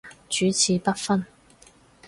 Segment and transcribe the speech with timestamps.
[0.29, 1.23] 主次不分